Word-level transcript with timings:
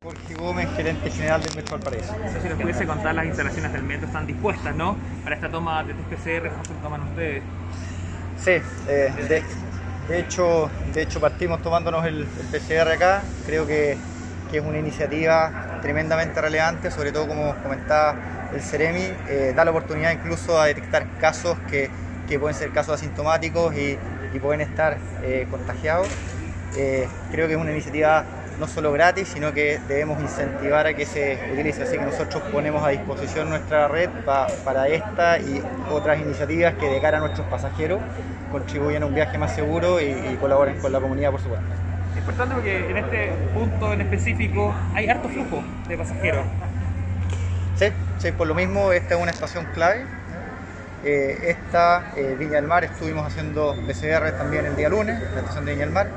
Jorge 0.00 0.34
Gómez, 0.36 0.68
gerente 0.76 1.10
general 1.10 1.42
del 1.42 1.56
Metro 1.56 1.76
Valparaíso. 1.76 2.14
si 2.40 2.48
nos 2.48 2.60
pudiese 2.60 2.86
contar, 2.86 3.16
las 3.16 3.26
instalaciones 3.26 3.72
del 3.72 3.82
metro 3.82 4.06
están 4.06 4.28
dispuestas, 4.28 4.76
¿no? 4.76 4.96
Para 5.24 5.34
esta 5.34 5.50
toma 5.50 5.82
de 5.82 5.92
test 5.92 6.24
PCR, 6.24 6.50
¿cómo 6.50 6.80
toman 6.80 7.02
ustedes? 7.02 7.42
Sí, 8.38 8.52
eh, 8.86 9.12
de, 9.28 9.42
de, 10.06 10.20
hecho, 10.20 10.70
de 10.94 11.02
hecho 11.02 11.20
partimos 11.20 11.60
tomándonos 11.62 12.06
el, 12.06 12.20
el 12.20 12.46
PCR 12.60 12.92
acá. 12.92 13.22
Creo 13.44 13.66
que, 13.66 13.98
que, 14.52 14.58
es 14.58 14.64
una 14.64 14.78
iniciativa 14.78 15.80
tremendamente 15.82 16.40
relevante, 16.40 16.92
sobre 16.92 17.10
todo 17.10 17.26
como 17.26 17.56
comentaba 17.56 18.50
el 18.54 18.62
Ceremi, 18.62 19.02
eh, 19.28 19.52
da 19.56 19.64
la 19.64 19.72
oportunidad 19.72 20.12
incluso 20.12 20.60
a 20.60 20.66
detectar 20.66 21.08
casos 21.18 21.58
que, 21.68 21.90
que 22.28 22.38
pueden 22.38 22.56
ser 22.56 22.70
casos 22.70 22.94
asintomáticos 22.94 23.74
y, 23.74 23.98
y 24.32 24.38
pueden 24.38 24.60
estar 24.60 24.96
eh, 25.24 25.48
contagiados. 25.50 26.06
Creo 27.32 27.48
que 27.48 27.54
es 27.54 27.58
una 27.58 27.72
iniciativa 27.72 28.24
no 28.58 28.66
solo 28.66 28.92
gratis, 28.92 29.28
sino 29.28 29.52
que 29.52 29.78
debemos 29.88 30.20
incentivar 30.20 30.86
a 30.86 30.94
que 30.94 31.06
se 31.06 31.38
utilice. 31.52 31.82
Así 31.84 31.96
que 31.96 32.04
nosotros 32.04 32.42
ponemos 32.50 32.82
a 32.84 32.88
disposición 32.88 33.50
nuestra 33.50 33.88
red 33.88 34.10
pa, 34.24 34.48
para 34.64 34.88
esta 34.88 35.38
y 35.38 35.62
otras 35.90 36.20
iniciativas 36.20 36.74
que 36.74 36.86
de 36.86 37.00
cara 37.00 37.18
a 37.18 37.20
nuestros 37.20 37.46
pasajeros 37.46 38.00
contribuyan 38.50 39.02
a 39.04 39.06
un 39.06 39.14
viaje 39.14 39.38
más 39.38 39.54
seguro 39.54 40.00
y, 40.00 40.06
y 40.06 40.36
colaboren 40.40 40.78
con 40.80 40.92
la 40.92 41.00
comunidad, 41.00 41.30
por 41.30 41.40
supuesto. 41.40 41.66
Es 42.12 42.18
importante 42.18 42.54
porque 42.54 42.90
en 42.90 42.96
este 42.96 43.32
punto 43.54 43.92
en 43.92 44.00
específico 44.00 44.74
hay 44.94 45.08
harto 45.08 45.28
flujo 45.28 45.62
de 45.86 45.96
pasajeros. 45.96 46.44
Sí, 47.76 47.86
sí, 48.18 48.32
por 48.32 48.48
lo 48.48 48.54
mismo 48.54 48.92
esta 48.92 49.14
es 49.14 49.20
una 49.20 49.30
estación 49.30 49.66
clave. 49.72 50.04
Eh, 51.04 51.38
esta, 51.44 52.12
eh, 52.16 52.34
Viña 52.36 52.54
del 52.54 52.66
Mar, 52.66 52.82
estuvimos 52.82 53.24
haciendo 53.24 53.76
PCR 53.86 54.32
también 54.36 54.66
el 54.66 54.74
día 54.74 54.88
lunes, 54.88 55.20
la 55.32 55.40
estación 55.40 55.64
de 55.64 55.72
Viña 55.74 55.84
del 55.84 55.94
Mar 55.94 56.08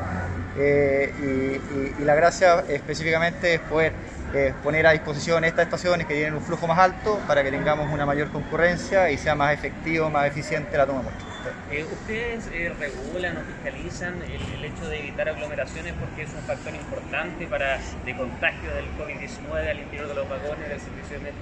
eh, 0.57 1.13
y, 1.19 1.23
y, 1.23 1.95
y, 1.99 2.03
la 2.03 2.15
gracia 2.15 2.63
específicamente 2.67 3.55
es 3.55 3.61
poder 3.61 3.93
eh, 4.33 4.53
poner 4.63 4.87
a 4.87 4.91
disposición 4.91 5.43
estas 5.43 5.65
estaciones 5.65 6.07
que 6.07 6.13
tienen 6.13 6.33
un 6.33 6.41
flujo 6.41 6.65
más 6.65 6.79
alto 6.79 7.19
para 7.27 7.43
que 7.43 7.51
tengamos 7.51 7.91
una 7.91 8.05
mayor 8.05 8.29
concurrencia 8.29 9.11
y 9.11 9.17
sea 9.17 9.35
más 9.35 9.53
efectivo, 9.53 10.09
más 10.09 10.27
eficiente 10.27 10.77
la 10.77 10.85
toma 10.85 10.99
de 10.99 11.03
muestras. 11.03 11.31
Eh, 11.69 11.85
¿Ustedes 11.91 12.47
eh, 12.53 12.73
regulan 12.79 13.37
o 13.37 13.41
fiscalizan 13.41 14.21
el, 14.23 14.41
el, 14.57 14.65
hecho 14.65 14.87
de 14.87 14.99
evitar 14.99 15.27
aglomeraciones 15.27 15.93
porque 15.99 16.23
es 16.23 16.29
un 16.33 16.41
factor 16.43 16.73
importante 16.73 17.45
para 17.47 17.79
de 18.05 18.15
contagio 18.15 18.73
del 18.73 18.85
COVID-19 18.97 19.69
al 19.69 19.79
interior 19.79 20.07
de 20.07 20.15
los 20.15 20.29
vagones 20.29 20.69
del 20.69 20.79
servicio 20.79 21.17
de 21.17 21.23
metro? 21.23 21.41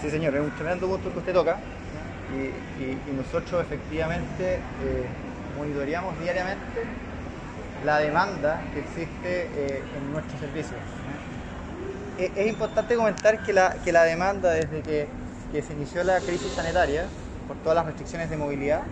Sí, 0.00 0.10
señor, 0.10 0.34
es 0.34 0.40
un 0.42 0.50
tremendo 0.54 0.86
punto 0.86 1.12
que 1.12 1.18
usted 1.18 1.32
toca 1.32 1.58
y, 2.32 2.82
y, 2.82 2.98
y 3.08 3.12
nosotros 3.16 3.62
efectivamente 3.62 4.54
eh, 4.54 5.06
monitoreamos 5.56 6.18
diariamente 6.20 6.82
la 7.84 7.98
demanda 7.98 8.62
que 8.72 8.80
existe 8.80 9.50
eh, 9.54 9.82
en 9.96 10.12
nuestro 10.12 10.38
servicio. 10.38 10.76
Es, 12.18 12.30
es, 12.36 12.46
importante 12.46 12.94
comentar 12.94 13.42
que 13.42 13.52
la, 13.52 13.76
que 13.84 13.92
la 13.92 14.04
demanda 14.04 14.50
desde 14.50 14.82
que, 14.82 15.08
que, 15.50 15.62
se 15.62 15.72
inició 15.72 16.04
la 16.04 16.20
crisis 16.20 16.52
sanitaria, 16.52 17.06
por 17.48 17.56
todas 17.58 17.76
las 17.76 17.86
restricciones 17.86 18.30
de 18.30 18.36
movilidad, 18.36 18.82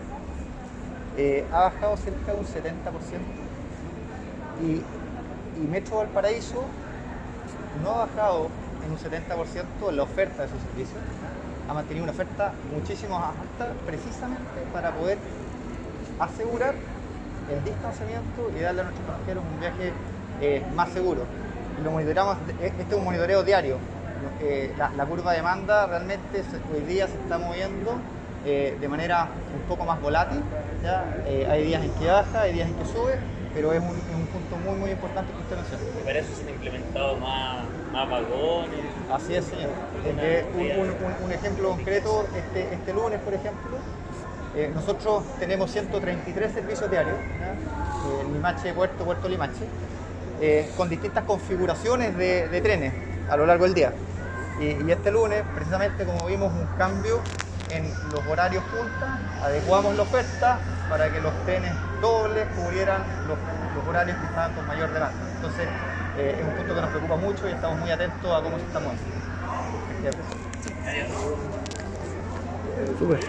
eh, 1.17 1.45
ha 1.51 1.61
bajado 1.61 1.97
cerca 1.97 2.33
de 2.33 2.39
un 2.39 2.45
70%. 2.45 2.51
Y, 4.63 5.61
y 5.61 5.67
Metro 5.67 5.97
Valparaíso 5.97 6.65
no 7.83 7.91
ha 7.91 8.05
bajado 8.05 8.49
en 8.85 8.91
un 8.91 8.97
70% 8.97 9.89
en 9.89 9.97
la 9.97 10.03
oferta 10.03 10.43
de 10.43 10.49
sus 10.49 10.61
servicios, 10.61 10.99
ha 11.69 11.73
mantenido 11.73 12.03
una 12.03 12.11
oferta 12.11 12.51
muchísimo 12.73 13.17
más 13.17 13.29
alta 13.29 13.73
precisamente 13.85 14.43
para 14.73 14.91
poder 14.91 15.17
asegurar 16.19 16.75
el 17.51 17.63
distanciamiento 17.63 18.51
y 18.57 18.61
darle 18.61 18.81
a 18.81 18.83
nuestros 18.85 19.07
pasajeros 19.07 19.43
un 19.43 19.59
viaje 19.59 19.93
eh, 20.41 20.63
más 20.75 20.89
seguro. 20.89 21.23
Lo 21.83 21.91
monitoreamos, 21.91 22.37
este 22.61 22.83
es 22.83 22.93
un 22.93 23.03
monitoreo 23.03 23.43
diario. 23.43 23.77
Eh, 24.39 24.73
la, 24.77 24.91
la, 24.95 25.05
curva 25.05 25.31
de 25.31 25.37
demanda 25.37 25.87
realmente 25.87 26.43
hoy 26.73 26.81
día 26.81 27.07
se 27.07 27.15
está 27.15 27.39
moviendo 27.39 27.95
eh, 28.45 28.77
de 28.79 28.87
manera 28.87 29.27
un 29.55 29.61
poco 29.67 29.85
más 29.85 29.99
volátil. 30.01 30.41
¿ya? 30.83 31.05
hay 31.49 31.63
días 31.63 31.83
en 31.83 31.91
que 31.93 32.07
baja, 32.07 32.41
hay 32.41 32.53
días 32.53 32.69
en 32.69 32.75
que 32.75 32.85
sube, 32.85 33.17
pero 33.53 33.73
es 33.73 33.81
un, 33.81 33.97
es 33.97 34.15
un 34.15 34.27
punto 34.27 34.57
muy 34.57 34.79
muy 34.79 34.91
importante 34.91 35.31
que 35.31 35.39
usted 35.39 35.57
menciona. 35.57 36.05
Para 36.05 36.19
eso 36.19 36.35
se 36.35 36.43
han 36.43 36.49
implementado 36.49 37.17
más, 37.17 37.65
más 37.91 38.09
vagones. 38.09 38.79
Así 39.11 39.35
es, 39.35 39.45
señor. 39.45 39.69
un, 40.55 40.61
un, 40.61 41.25
un, 41.25 41.31
ejemplo 41.31 41.69
concreto, 41.69 42.25
este, 42.35 42.73
este 42.73 42.93
lunes, 42.93 43.19
por 43.21 43.33
ejemplo, 43.33 43.77
eh, 44.53 44.69
nosotros 44.73 45.23
tenemos 45.39 45.71
133 45.71 46.51
servicios 46.51 46.91
diarios, 46.91 47.15
eh, 47.15 48.33
Limache, 48.33 48.73
Puerto, 48.73 49.05
Puerto 49.05 49.29
Limache, 49.29 49.65
eh, 50.41 50.69
con 50.75 50.89
distintas 50.89 51.23
configuraciones 51.23 52.17
de, 52.17 52.49
de, 52.49 52.61
trenes 52.61 52.93
a 53.29 53.37
lo 53.37 53.45
largo 53.45 53.63
del 53.63 53.73
día. 53.73 53.93
Y, 54.59 54.85
y, 54.85 54.91
este 54.91 55.09
lunes, 55.09 55.43
precisamente 55.55 56.03
como 56.05 56.25
vimos 56.25 56.51
un 56.51 56.65
cambio 56.77 57.21
en 57.69 57.89
los 58.11 58.27
horarios 58.27 58.61
punta, 58.65 59.19
adecuamos 59.41 59.95
la 59.95 60.03
oferta 60.03 60.59
para 60.89 61.09
que 61.09 61.21
los 61.21 61.31
trenes 61.45 61.71
dobles 62.01 62.45
cubrieran 62.57 63.01
los, 63.29 63.37
los 63.73 63.87
horarios 63.87 64.17
que 64.17 64.25
estaban 64.25 64.53
con 64.53 64.67
mayor 64.67 64.91
demanda. 64.91 65.15
Entonces, 65.37 65.65
es 66.17 66.43
un 66.43 66.53
punto 66.57 66.75
que 66.75 66.81
nos 66.81 66.89
preocupa 66.89 67.15
mucho 67.15 67.47
y 67.47 67.51
estamos 67.53 67.79
muy 67.79 67.89
atentos 67.89 68.29
a 68.29 68.43
cómo 68.43 68.57
se 68.57 68.63
está 68.65 68.79
moviendo. 68.81 69.01
Súper. 72.99 73.19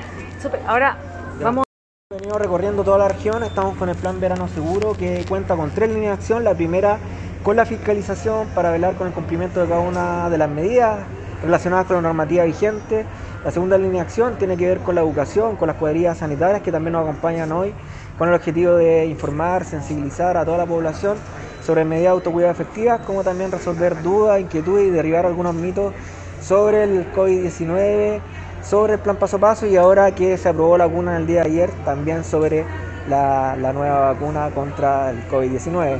Súper. 0.41 0.61
Ahora 0.67 0.97
Vamos. 1.43 1.65
Venido 2.11 2.39
recorriendo 2.39 2.85
toda 2.85 2.99
la 2.99 3.09
región, 3.09 3.43
estamos 3.43 3.77
con 3.77 3.89
el 3.89 3.97
plan 3.97 4.21
Verano 4.21 4.47
Seguro 4.47 4.93
que 4.93 5.25
cuenta 5.29 5.57
con 5.57 5.71
tres 5.71 5.89
líneas 5.89 6.19
de 6.19 6.23
acción. 6.23 6.45
La 6.45 6.55
primera 6.55 6.99
con 7.43 7.57
la 7.57 7.67
fiscalización 7.67 8.49
para 8.55 8.71
velar 8.71 8.95
con 8.95 9.09
el 9.09 9.13
cumplimiento 9.13 9.61
de 9.61 9.67
cada 9.67 9.81
una 9.81 10.31
de 10.31 10.39
las 10.39 10.49
medidas 10.49 11.01
relacionadas 11.43 11.87
con 11.87 11.97
la 11.97 12.03
normativa 12.03 12.45
vigente. 12.45 13.05
La 13.45 13.51
segunda 13.51 13.77
línea 13.77 14.03
de 14.03 14.09
acción 14.09 14.39
tiene 14.39 14.57
que 14.57 14.69
ver 14.69 14.79
con 14.81 14.95
la 14.95 15.01
educación, 15.01 15.57
con 15.57 15.67
las 15.67 15.79
cuadrillas 15.79 16.19
sanitarias 16.19 16.63
que 16.63 16.71
también 16.71 16.93
nos 16.93 17.03
acompañan 17.03 17.51
hoy, 17.51 17.75
con 18.19 18.29
el 18.29 18.35
objetivo 18.35 18.75
de 18.75 19.07
informar, 19.07 19.65
sensibilizar 19.65 20.37
a 20.37 20.45
toda 20.45 20.59
la 20.59 20.67
población 20.67 21.17
sobre 21.65 21.85
medidas 21.85 22.05
de 22.05 22.09
autocuidado 22.11 22.53
efectivas, 22.53 23.01
como 23.01 23.25
también 23.25 23.51
resolver 23.51 24.01
dudas, 24.03 24.41
inquietudes 24.41 24.87
y 24.87 24.91
derribar 24.91 25.27
algunos 25.27 25.55
mitos 25.55 25.93
sobre 26.41 26.85
el 26.85 27.13
COVID-19 27.13 28.21
sobre 28.63 28.95
el 28.95 28.99
plan 29.01 29.17
paso 29.17 29.37
a 29.37 29.41
paso 29.41 29.67
y 29.67 29.77
ahora 29.77 30.15
que 30.15 30.37
se 30.39 30.49
aprobó 30.49 30.79
la 30.79 30.87
vacuna 30.87 31.17
el 31.17 31.27
día 31.27 31.43
de 31.43 31.49
ayer, 31.49 31.71
también 31.85 32.25
sobre 32.25 32.65
la, 33.09 33.57
la 33.57 33.73
nueva 33.73 34.13
vacuna 34.13 34.51
contra 34.51 35.11
el 35.11 35.27
COVID-19. 35.29 35.99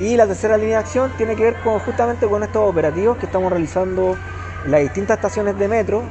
Y 0.00 0.16
la 0.16 0.26
tercera 0.26 0.56
línea 0.56 0.78
de 0.78 0.84
acción 0.84 1.12
tiene 1.16 1.36
que 1.36 1.44
ver 1.44 1.54
con, 1.62 1.78
justamente 1.78 2.26
con 2.26 2.42
estos 2.42 2.68
operativos 2.68 3.16
que 3.16 3.26
estamos 3.26 3.50
realizando 3.50 4.16
en 4.64 4.70
las 4.70 4.80
distintas 4.80 5.18
estaciones 5.18 5.56
de 5.58 5.68
metro, 5.68 6.02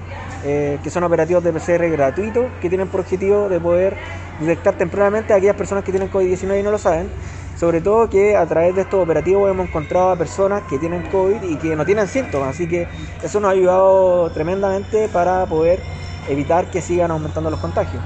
eh, 0.45 0.79
que 0.83 0.89
son 0.89 1.03
operativos 1.03 1.43
de 1.43 1.51
PCR 1.51 1.89
gratuitos, 1.89 2.45
que 2.61 2.69
tienen 2.69 2.87
por 2.87 3.01
objetivo 3.01 3.49
de 3.49 3.59
poder 3.59 3.97
detectar 4.39 4.75
tempranamente 4.75 5.33
a 5.33 5.37
aquellas 5.37 5.55
personas 5.55 5.83
que 5.83 5.91
tienen 5.91 6.09
COVID-19 6.09 6.59
y 6.59 6.63
no 6.63 6.71
lo 6.71 6.77
saben. 6.77 7.09
Sobre 7.63 7.79
todo 7.79 8.09
que 8.09 8.35
a 8.35 8.45
través 8.45 8.75
de 8.75 8.81
estos 8.81 9.01
operativos 9.01 9.49
hemos 9.49 9.69
encontrado 9.69 10.11
a 10.11 10.17
personas 10.17 10.63
que 10.63 10.77
tienen 10.77 11.01
COVID 11.03 11.41
y 11.43 11.55
que 11.55 11.77
no 11.77 11.85
tienen 11.85 12.09
síntomas. 12.09 12.49
Así 12.49 12.67
que 12.67 12.89
eso 13.23 13.39
nos 13.39 13.47
ha 13.47 13.53
ayudado 13.53 14.29
tremendamente 14.31 15.07
para 15.07 15.45
poder 15.45 15.79
evitar 16.27 16.65
que 16.65 16.81
sigan 16.81 17.09
aumentando 17.09 17.49
los 17.49 17.61
contagios. 17.61 18.03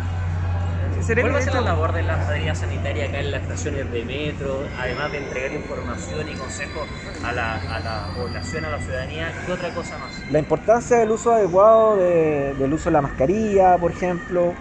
¿Cuál 1.07 1.34
va 1.34 1.40
a 1.40 1.41
ser 1.41 1.56
la 1.56 1.62
labor 1.62 1.91
de 1.91 2.03
la 2.03 2.17
cuadrilla 2.17 2.53
sanitaria 2.53 3.06
acá 3.06 3.19
en 3.19 3.31
las 3.31 3.41
estaciones 3.41 3.91
de 3.91 4.06
metro, 4.06 4.59
además 4.78 5.12
de 5.12 5.17
entregar 5.17 5.51
información 5.51 6.29
y 6.29 6.35
consejos 6.35 6.88
a 7.23 7.31
la, 7.31 7.56
a 7.56 7.79
la 7.79 8.07
población, 8.16 8.63
a 8.63 8.69
la 8.69 8.79
ciudadanía? 8.79 9.31
¿Qué 9.44 9.53
otra 9.53 9.73
cosa 9.73 9.97
más? 9.97 10.31
La 10.31 10.38
importancia 10.38 10.97
del 10.97 11.09
uso 11.09 11.34
adecuado 11.34 11.96
de, 11.96 12.53
del 12.59 12.73
uso 12.73 12.90
de 12.90 12.94
la 12.94 13.01
mascarilla, 13.01 13.75
por 13.79 13.90
ejemplo, 13.90 14.53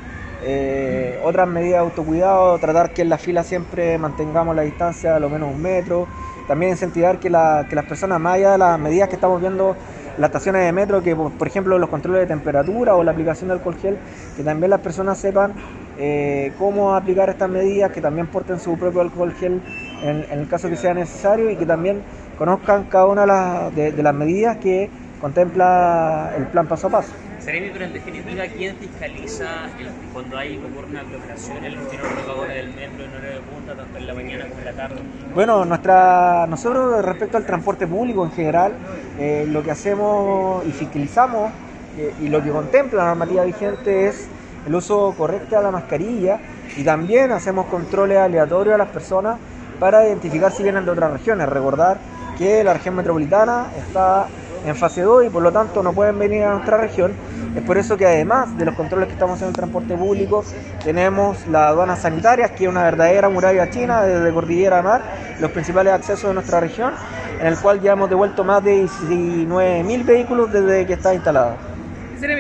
eh, 0.43 1.19
otras 1.25 1.49
medidas 1.49 1.81
de 1.81 1.87
autocuidado, 1.87 2.59
tratar 2.59 2.91
que 2.91 3.03
en 3.03 3.09
la 3.09 3.19
fila 3.19 3.43
siempre 3.43 3.99
mantengamos 3.99 4.55
la 4.55 4.63
distancia 4.63 5.17
a 5.17 5.21
lo 5.21 5.31
menos 5.31 5.55
un 5.55 5.63
metro, 5.63 6.07
también 6.47 6.73
incentivar 6.73 7.19
que, 7.19 7.31
la, 7.31 7.67
que 7.69 7.75
las 7.75 7.87
personas, 7.87 8.21
más 8.21 8.35
allá 8.35 8.53
de 8.53 8.59
las 8.59 8.79
medidas 8.79 9.09
que 9.09 9.15
estamos 9.15 9.41
viendo 9.41 9.77
las 10.19 10.29
estaciones 10.29 10.65
de 10.65 10.73
metro, 10.73 11.03
que 11.03 11.15
por 11.15 11.47
ejemplo 11.47 11.79
los 11.79 11.91
controles 11.91 12.23
de 12.23 12.27
temperatura 12.27 12.95
o 12.95 13.05
la 13.05 13.13
aplicación 13.13 13.49
de 13.49 13.55
alcohol 13.55 13.77
gel, 13.77 13.99
que 14.37 14.43
también 14.43 14.71
las 14.71 14.81
personas 14.81 15.19
sepan 15.19 15.53
eh, 15.99 16.53
cómo 16.59 16.95
aplicar 16.95 17.29
estas 17.29 17.51
medidas, 17.51 17.91
que 17.91 18.01
también 18.01 18.27
porten 18.27 18.59
su 18.59 18.79
propio 18.79 19.01
alcohol 19.01 19.33
gel 19.33 19.61
en, 20.03 20.25
el 20.31 20.49
caso 20.49 20.69
que 20.69 20.77
sea 20.77 20.95
necesario 20.95 21.51
y 21.51 21.57
que 21.57 21.67
también 21.67 22.03
conozcan 22.39 22.85
cada 22.85 23.07
una 23.07 23.71
de 23.71 23.83
de, 23.83 23.93
de 23.93 24.03
las 24.03 24.15
medidas 24.15 24.57
que 24.59 24.91
contempla 25.21 26.33
el 26.37 26.47
plan 26.47 26.67
paso 26.67 26.87
a 26.87 26.91
paso. 26.91 27.13
Seremi, 27.47 27.71
pero 27.71 27.85
en 27.85 27.93
definitiva, 27.93 28.43
¿quién 28.57 28.75
fiscaliza 28.75 29.69
cuando 30.13 30.37
hay 30.37 30.59
ocurre 30.59 30.91
una 30.91 31.03
aglomeración 31.03 31.65
en 31.65 31.77
los 31.77 32.27
vagones 32.27 32.57
del 32.57 32.75
metro 32.75 33.05
en 33.05 33.11
horario 33.15 33.35
de 33.35 33.41
punta, 33.43 33.77
tanto 33.77 33.99
en 33.99 34.07
la 34.09 34.15
mañana 34.15 34.47
como 34.47 34.59
en 34.59 34.65
la 34.65 34.73
tarde? 34.73 34.97
Bueno, 35.33 35.65
nuestra, 35.65 36.49
nosotros 36.49 37.05
respecto 37.05 37.37
al 37.37 37.47
transporte 37.47 37.87
público 37.87 38.25
en 38.25 38.33
general, 38.33 38.73
eh, 39.21 39.47
lo 39.49 39.63
que 39.63 39.71
hacemos 39.71 40.67
y 40.67 40.73
fiscalizamos 40.73 41.53
eh, 41.97 42.13
y 42.21 42.29
lo 42.31 42.43
que 42.43 42.51
contempla 42.51 43.05
la 43.05 43.09
normativa 43.11 43.45
vigente 43.45 44.09
es 44.09 44.27
el 44.67 44.75
uso 44.75 45.15
correcto 45.17 45.55
de 45.55 45.63
la 45.63 45.71
mascarilla 45.71 46.41
y 46.77 46.83
también 46.83 47.31
hacemos 47.31 47.67
controles 47.67 48.19
aleatorios 48.19 48.75
a 48.75 48.79
las 48.79 48.89
personas 48.89 49.39
para 49.79 50.05
identificar 50.05 50.51
si 50.51 50.65
vienen 50.65 50.85
de 50.85 50.91
otras 50.91 51.13
regiones. 51.13 51.49
Recordar 51.49 51.99
que 52.37 52.65
la 52.65 52.73
región 52.73 52.97
metropolitana 52.97 53.67
está 53.79 54.27
en 54.67 54.75
fase 54.75 55.03
2 55.03 55.27
y 55.27 55.31
por 55.31 55.43
lo 55.43 55.53
tanto 55.53 55.83
no 55.83 55.93
pueden 55.93 56.19
venir 56.19 56.43
a 56.43 56.55
nuestra 56.55 56.77
región. 56.77 57.13
Es 57.57 57.63
por 57.63 57.79
eso 57.79 57.97
que 57.97 58.05
además 58.05 58.57
de 58.59 58.67
los 58.67 58.75
controles 58.75 59.09
que 59.09 59.15
estamos 59.15 59.41
en 59.41 59.49
el 59.49 59.55
transporte 59.55 59.97
público, 59.97 60.45
tenemos 60.85 61.47
las 61.47 61.71
aduanas 61.71 62.01
sanitarias, 62.01 62.51
que 62.51 62.65
es 62.65 62.71
una 62.71 62.85
verdadera 62.85 63.31
muralla 63.31 63.71
china 63.71 64.03
desde 64.03 64.31
Cordillera 64.31 64.81
a 64.81 64.83
Mar, 64.83 65.03
los 65.41 65.51
principales 65.53 65.95
accesos 65.95 66.29
de 66.29 66.35
nuestra 66.35 66.61
región, 66.61 66.93
en 67.41 67.47
el 67.47 67.57
cual 67.57 67.81
ya 67.81 67.93
hemos 67.93 68.11
devuelto 68.11 68.45
más 68.45 68.63
de 68.63 68.85
19.000 68.85 70.05
vehículos 70.05 70.53
desde 70.53 70.85
que 70.85 70.93
está 70.93 71.15
instalada. 71.15 71.57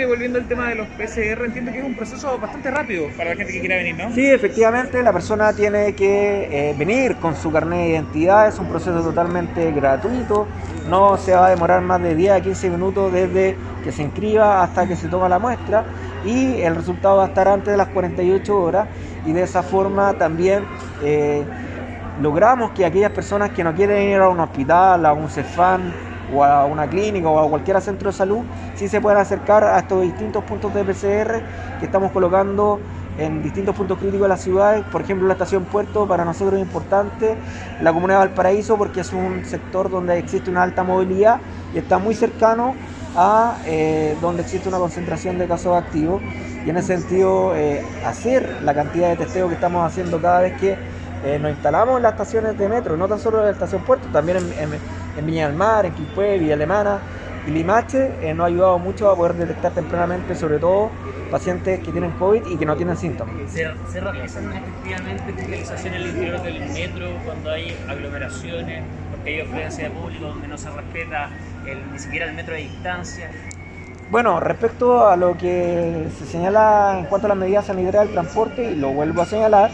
Volviendo 0.08 0.38
al 0.38 0.48
tema 0.48 0.70
de 0.70 0.74
los 0.74 0.88
PCR, 0.88 1.44
entiendo 1.44 1.70
que 1.70 1.78
es 1.78 1.84
un 1.84 1.94
proceso 1.94 2.38
bastante 2.38 2.70
rápido 2.70 3.08
para 3.16 3.30
la 3.30 3.36
gente 3.36 3.52
que 3.52 3.60
quiera 3.60 3.76
venir, 3.76 3.94
¿no? 3.96 4.10
Sí, 4.14 4.24
efectivamente, 4.24 5.02
la 5.02 5.12
persona 5.12 5.52
tiene 5.52 5.94
que 5.94 6.70
eh, 6.70 6.74
venir 6.78 7.16
con 7.16 7.36
su 7.36 7.52
carnet 7.52 7.80
de 7.80 7.88
identidad, 7.88 8.48
es 8.48 8.58
un 8.58 8.68
proceso 8.68 9.02
totalmente 9.02 9.70
gratuito, 9.72 10.46
no 10.88 11.18
se 11.18 11.32
va 11.32 11.48
a 11.48 11.50
demorar 11.50 11.82
más 11.82 12.02
de 12.02 12.14
10 12.14 12.32
a 12.32 12.40
15 12.40 12.70
minutos 12.70 13.12
desde 13.12 13.56
que 13.84 13.92
se 13.92 14.02
inscriba 14.02 14.62
hasta 14.62 14.88
que 14.88 14.96
se 14.96 15.08
toma 15.08 15.28
la 15.28 15.38
muestra 15.38 15.84
y 16.24 16.62
el 16.62 16.74
resultado 16.74 17.18
va 17.18 17.24
a 17.24 17.28
estar 17.28 17.46
antes 17.46 17.70
de 17.70 17.76
las 17.76 17.88
48 17.88 18.58
horas 18.58 18.88
y 19.26 19.32
de 19.32 19.42
esa 19.42 19.62
forma 19.62 20.14
también 20.14 20.64
eh, 21.02 21.44
logramos 22.22 22.70
que 22.70 22.86
aquellas 22.86 23.12
personas 23.12 23.50
que 23.50 23.62
no 23.62 23.74
quieren 23.74 24.08
ir 24.08 24.16
a 24.16 24.28
un 24.30 24.40
hospital, 24.40 25.04
a 25.04 25.12
un 25.12 25.28
CEFAN, 25.28 25.92
o 26.34 26.44
a 26.44 26.66
una 26.66 26.88
clínica 26.88 27.28
o 27.28 27.38
a 27.38 27.48
cualquier 27.48 27.80
centro 27.80 28.10
de 28.10 28.16
salud, 28.16 28.40
sí 28.74 28.88
se 28.88 29.00
pueden 29.00 29.18
acercar 29.18 29.64
a 29.64 29.78
estos 29.78 30.02
distintos 30.02 30.44
puntos 30.44 30.72
de 30.74 30.84
PCR 30.84 31.42
que 31.78 31.86
estamos 31.86 32.10
colocando 32.12 32.80
en 33.18 33.42
distintos 33.42 33.74
puntos 33.74 33.98
críticos 33.98 34.22
de 34.22 34.28
la 34.28 34.36
ciudad, 34.36 34.82
por 34.90 35.00
ejemplo 35.00 35.26
la 35.26 35.32
estación 35.32 35.64
Puerto 35.64 36.06
para 36.06 36.24
nosotros 36.24 36.60
es 36.60 36.66
importante, 36.66 37.36
la 37.80 37.92
comunidad 37.92 38.20
de 38.20 38.26
Valparaíso 38.26 38.76
porque 38.76 39.00
es 39.00 39.12
un 39.12 39.44
sector 39.44 39.90
donde 39.90 40.18
existe 40.18 40.50
una 40.50 40.62
alta 40.62 40.84
movilidad 40.84 41.40
y 41.74 41.78
está 41.78 41.98
muy 41.98 42.14
cercano 42.14 42.74
a 43.16 43.56
eh, 43.64 44.16
donde 44.20 44.42
existe 44.42 44.68
una 44.68 44.78
concentración 44.78 45.38
de 45.38 45.46
casos 45.46 45.74
activos. 45.74 46.20
Y 46.64 46.70
en 46.70 46.76
ese 46.76 46.98
sentido 46.98 47.54
eh, 47.56 47.82
hacer 48.04 48.58
la 48.62 48.74
cantidad 48.74 49.08
de 49.08 49.16
testeo 49.16 49.48
que 49.48 49.54
estamos 49.54 49.86
haciendo 49.86 50.20
cada 50.20 50.40
vez 50.40 50.60
que 50.60 50.76
eh, 51.24 51.38
nos 51.38 51.50
instalamos 51.50 51.96
en 51.96 52.02
las 52.02 52.12
estaciones 52.12 52.58
de 52.58 52.68
metro, 52.68 52.96
no 52.96 53.08
tan 53.08 53.18
solo 53.18 53.38
en 53.38 53.46
la 53.46 53.50
estación 53.52 53.82
Puerto, 53.82 54.08
también 54.12 54.38
en, 54.38 54.70
Viña 55.24 55.48
del 55.48 55.56
Mar, 55.56 55.86
en 55.86 55.92
Quilpué, 55.92 56.38
Villa 56.38 56.54
Alemana 56.54 56.98
y 57.46 57.50
Limache, 57.50 58.10
eh, 58.20 58.34
nos 58.34 58.44
ha 58.44 58.46
ayudado 58.48 58.78
mucho 58.78 59.10
a 59.10 59.16
poder 59.16 59.34
detectar 59.34 59.72
tempranamente, 59.72 60.34
sobre 60.34 60.58
todo 60.58 60.90
pacientes 61.30 61.80
que 61.80 61.92
tienen 61.92 62.10
COVID 62.12 62.46
y 62.46 62.56
que 62.56 62.66
no 62.66 62.76
tienen 62.76 62.96
síntomas. 62.96 63.34
¿Se, 63.48 63.66
se 63.90 64.00
realizan 64.00 64.52
efectivamente 64.52 65.32
fiscalizaciones 65.32 66.00
en 66.00 66.02
el 66.02 66.08
interior 66.08 66.42
del 66.42 66.60
metro 66.70 67.08
cuando 67.24 67.50
hay 67.50 67.76
aglomeraciones, 67.88 68.84
porque 69.10 69.30
hay 69.30 69.40
ofrencia 69.40 69.84
de 69.84 69.90
público 69.90 70.26
donde 70.26 70.48
no 70.48 70.58
se 70.58 70.70
respeta 70.70 71.30
ni 71.92 71.98
siquiera 71.98 72.26
el 72.26 72.34
metro 72.34 72.54
de 72.54 72.60
distancia? 72.60 73.30
Bueno, 74.08 74.38
respecto 74.38 75.08
a 75.08 75.16
lo 75.16 75.36
que 75.36 76.06
se 76.16 76.26
señala 76.26 76.96
en 76.98 77.06
cuanto 77.06 77.26
a 77.26 77.30
las 77.30 77.38
medidas 77.38 77.66
sanitarias 77.66 78.04
del 78.04 78.12
transporte, 78.12 78.70
y 78.70 78.76
lo 78.76 78.90
vuelvo 78.90 79.22
a 79.22 79.26
señalar, 79.26 79.70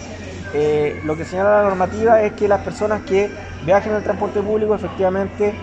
eh, 0.53 1.01
lo 1.03 1.17
que 1.17 1.25
señala 1.25 1.59
la 1.59 1.63
normativa 1.65 2.23
es 2.23 2.35
que 2.35 2.49
las 2.49 2.61
personas 2.63 3.03
que 3.05 3.35
viajen 3.61 3.93
en 3.93 3.99
el 3.99 4.05
transporte 4.05 4.43
público 4.43 4.75
efectivamente 4.75 5.63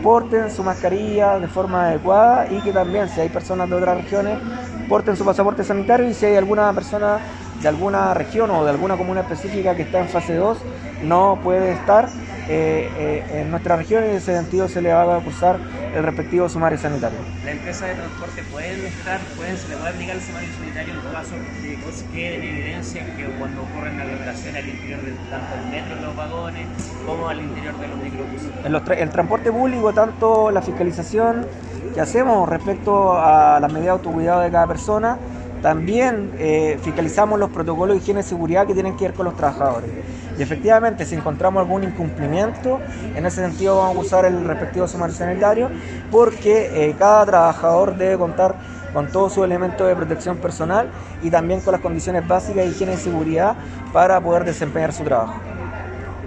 porten 0.00 0.50
su 0.50 0.64
mascarilla 0.64 1.38
de 1.40 1.48
forma 1.48 1.88
adecuada 1.88 2.46
y 2.48 2.62
que 2.62 2.72
también 2.72 3.08
si 3.08 3.20
hay 3.20 3.28
personas 3.30 3.68
de 3.68 3.76
otras 3.76 3.96
regiones 3.96 4.42
porten 4.86 5.16
su 5.16 5.24
pasaporte 5.24 5.64
sanitario 5.64 6.08
y 6.08 6.14
si 6.14 6.26
hay 6.26 6.36
alguna 6.36 6.72
persona 6.74 7.24
de 7.58 7.68
alguna 7.68 8.14
región 8.14 8.50
o 8.50 8.64
de 8.64 8.70
alguna 8.70 8.96
comuna 8.96 9.20
específica 9.22 9.76
que 9.76 9.82
está 9.82 9.98
en 10.00 10.08
fase 10.08 10.34
2 10.34 10.66
no 11.00 11.40
puede 11.42 11.72
estar 11.72 12.16
eh, 12.52 12.90
eh, 12.98 13.40
en 13.42 13.50
nuestra 13.52 13.76
región 13.76 14.04
y 14.04 14.08
en 14.08 14.16
ese 14.16 14.34
sentido 14.34 14.68
se 14.68 14.82
le 14.82 14.92
va 14.92 15.16
a 15.16 15.20
cursar 15.20 15.60
el 15.94 16.02
respectivo 16.02 16.48
sumario 16.48 16.76
sanitario. 16.78 17.18
¿La 17.44 17.52
empresa 17.52 17.86
de 17.86 17.94
transporte 17.94 18.42
pueden 18.50 18.86
estar, 18.86 19.20
pueden, 19.36 19.56
se 19.56 19.68
le 19.68 19.76
puede 19.76 19.90
aplicar 19.90 20.16
el 20.16 20.22
sumario 20.22 20.48
sanitario 20.58 20.94
en 20.94 21.12
caso 21.12 21.34
de 21.36 21.68
que 21.68 22.12
quede 22.12 22.34
en 22.34 22.42
evidencia 22.42 23.16
que 23.16 23.24
cuando 23.38 23.62
ocurren 23.62 24.00
aglomeraciones 24.00 24.64
al 24.64 24.68
interior 24.68 25.00
de 25.00 25.12
tanto 25.30 25.54
el 25.62 25.70
metro 25.70 25.94
de 25.94 26.02
los 26.02 26.16
vagones 26.16 26.66
como 27.06 27.28
al 27.28 27.40
interior 27.40 27.78
de 27.78 27.86
los 27.86 27.98
microbuses? 27.98 28.98
el 28.98 29.10
transporte 29.10 29.52
público, 29.52 29.92
tanto 29.92 30.50
la 30.50 30.60
fiscalización 30.60 31.46
que 31.94 32.00
hacemos 32.00 32.48
respecto 32.48 33.16
a 33.16 33.60
las 33.60 33.72
medidas 33.72 33.84
de 33.84 33.90
autocuidado 33.90 34.40
de 34.40 34.50
cada 34.50 34.66
persona, 34.66 35.18
también 35.62 36.32
eh, 36.38 36.78
fiscalizamos 36.82 37.38
los 37.38 37.50
protocolos 37.50 37.96
de 37.96 38.02
higiene 38.02 38.20
y 38.20 38.22
seguridad 38.22 38.66
que 38.66 38.74
tienen 38.74 38.96
que 38.96 39.04
ver 39.04 39.14
con 39.14 39.26
los 39.26 39.36
trabajadores. 39.36 39.90
Y 40.38 40.42
efectivamente, 40.42 41.04
si 41.04 41.14
encontramos 41.14 41.60
algún 41.60 41.84
incumplimiento, 41.84 42.80
en 43.14 43.26
ese 43.26 43.42
sentido 43.42 43.76
vamos 43.76 43.96
a 43.96 44.00
usar 44.00 44.24
el 44.24 44.44
respectivo 44.44 44.88
sumario 44.88 45.14
sanitario, 45.14 45.70
porque 46.10 46.88
eh, 46.88 46.94
cada 46.98 47.26
trabajador 47.26 47.96
debe 47.96 48.16
contar 48.16 48.54
con 48.92 49.08
todos 49.12 49.34
sus 49.34 49.44
elementos 49.44 49.86
de 49.86 49.94
protección 49.94 50.38
personal 50.38 50.88
y 51.22 51.30
también 51.30 51.60
con 51.60 51.72
las 51.72 51.80
condiciones 51.80 52.26
básicas 52.26 52.64
de 52.64 52.70
higiene 52.70 52.94
y 52.94 52.96
seguridad 52.96 53.54
para 53.92 54.20
poder 54.20 54.44
desempeñar 54.44 54.92
su 54.92 55.04
trabajo. 55.04 55.34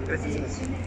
Gracias. 0.06 0.83